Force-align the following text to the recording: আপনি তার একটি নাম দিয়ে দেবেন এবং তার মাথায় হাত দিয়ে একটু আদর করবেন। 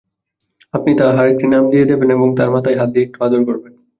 আপনি 0.73 0.91
তার 0.99 1.15
একটি 1.31 1.45
নাম 1.47 1.63
দিয়ে 1.71 1.85
দেবেন 1.85 2.09
এবং 2.11 2.27
তার 2.37 2.49
মাথায় 2.55 2.77
হাত 2.77 2.89
দিয়ে 2.93 3.05
একটু 3.05 3.17
আদর 3.23 3.41
করবেন। 3.45 3.73